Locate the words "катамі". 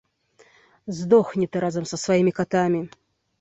2.41-2.81